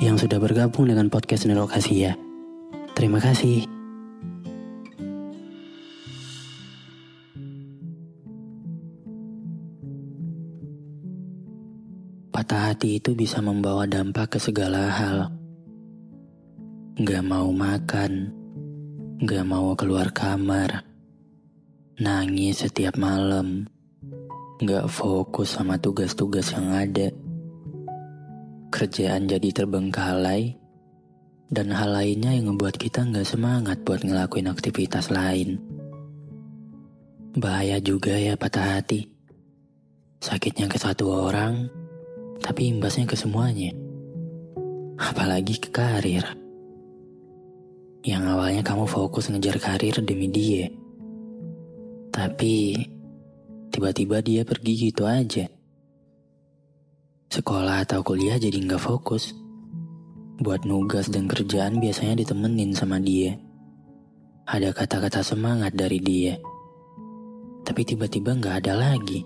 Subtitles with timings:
[0.00, 2.16] yang sudah bergabung dengan podcast Nelokasi ya.
[2.96, 3.68] Terima kasih.
[12.32, 15.28] Patah hati itu bisa membawa dampak ke segala hal.
[16.96, 18.32] Gak mau makan,
[19.20, 20.88] gak mau keluar kamar,
[22.00, 23.68] nangis setiap malam,
[24.64, 27.29] gak fokus sama tugas-tugas yang ada.
[28.70, 30.54] Kerjaan jadi terbengkalai,
[31.50, 35.58] dan hal lainnya yang membuat kita gak semangat buat ngelakuin aktivitas lain.
[37.34, 39.10] Bahaya juga ya patah hati.
[40.22, 41.66] Sakitnya ke satu orang,
[42.38, 43.74] tapi imbasnya ke semuanya.
[44.94, 46.22] Apalagi ke karir.
[48.06, 50.70] Yang awalnya kamu fokus ngejar karir demi dia.
[52.14, 52.78] Tapi
[53.74, 55.50] tiba-tiba dia pergi gitu aja.
[57.30, 59.30] Sekolah atau kuliah jadi nggak fokus.
[60.42, 63.38] Buat nugas dan kerjaan biasanya ditemenin sama dia.
[64.50, 66.34] Ada kata-kata semangat dari dia.
[67.62, 69.22] Tapi tiba-tiba nggak ada lagi.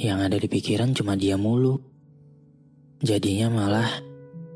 [0.00, 1.76] Yang ada di pikiran cuma dia mulu.
[3.04, 3.92] Jadinya malah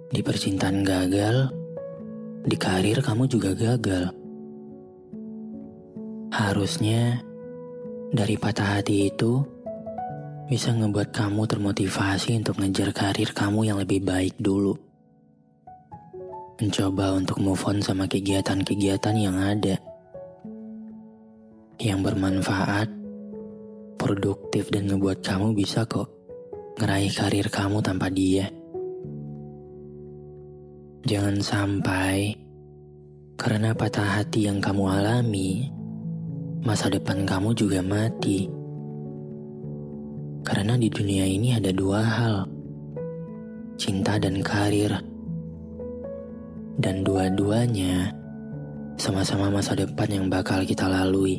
[0.09, 1.53] di percintaan gagal,
[2.41, 4.17] di karir kamu juga gagal.
[6.33, 7.21] Harusnya
[8.17, 9.54] dari patah hati itu
[10.45, 14.77] bisa ngebuat kamu termotivasi untuk ngejar karir kamu yang lebih baik dulu.
[16.61, 19.81] Mencoba untuk move on sama kegiatan-kegiatan yang ada.
[21.81, 22.89] Yang bermanfaat
[23.97, 26.13] produktif dan ngebuat kamu bisa kok
[26.77, 28.53] ngeraih karir kamu tanpa dia.
[31.09, 32.37] Jangan sampai
[33.41, 35.73] karena patah hati yang kamu alami,
[36.63, 38.64] masa depan kamu juga mati.
[40.65, 42.49] Karena di dunia ini ada dua hal,
[43.77, 44.97] cinta dan karir.
[46.81, 48.09] Dan dua-duanya
[48.97, 51.37] sama-sama masa depan yang bakal kita lalui.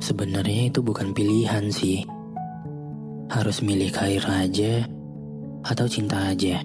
[0.00, 2.00] Sebenarnya itu bukan pilihan sih.
[3.28, 4.88] Harus milih karir aja
[5.68, 6.64] atau cinta aja.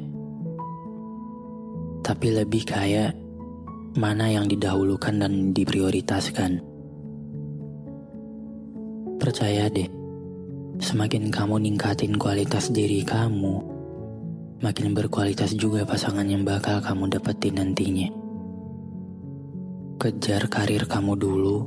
[2.08, 3.20] Tapi lebih kayak
[4.00, 6.64] mana yang didahulukan dan diprioritaskan.
[9.20, 10.00] Percaya deh,
[10.80, 13.60] semakin kamu ningkatin kualitas diri kamu,
[14.64, 18.08] makin berkualitas juga pasangan yang bakal kamu dapetin nantinya.
[20.00, 21.58] Kejar karir kamu dulu,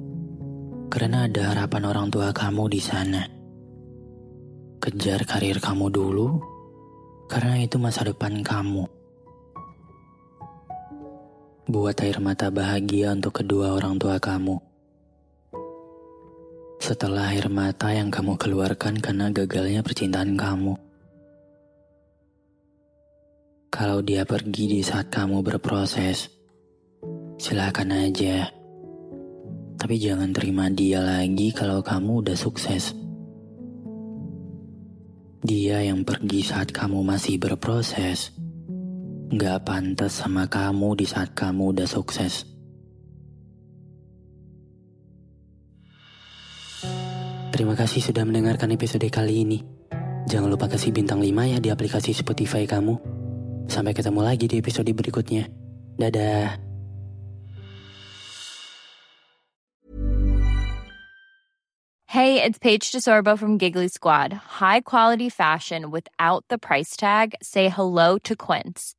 [0.88, 3.22] karena ada harapan orang tua kamu di sana.
[4.80, 6.40] Kejar karir kamu dulu,
[7.28, 8.88] karena itu masa depan kamu.
[11.64, 14.73] Buat air mata bahagia untuk kedua orang tua kamu.
[16.84, 20.76] Setelah air mata yang kamu keluarkan karena gagalnya percintaan kamu.
[23.72, 26.28] Kalau dia pergi di saat kamu berproses,
[27.40, 28.52] silakan aja.
[29.80, 32.92] Tapi jangan terima dia lagi kalau kamu udah sukses.
[35.40, 38.36] Dia yang pergi saat kamu masih berproses,
[39.32, 42.53] gak pantas sama kamu di saat kamu udah sukses.
[47.54, 49.62] Terima kasih sudah mendengarkan episode kali ini.
[50.26, 52.98] Jangan lupa kasih bintang 5 ya di aplikasi Spotify kamu.
[53.70, 55.46] Sampai ketemu lagi di episode berikutnya.
[55.94, 56.58] Dadah.
[62.10, 64.58] Hey, it's Paige DeSorbo from Giggly Squad.
[64.58, 67.38] High quality fashion without the price tag.
[67.38, 68.98] Say hello to Quince.